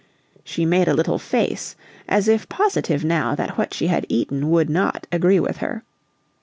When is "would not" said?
4.49-5.05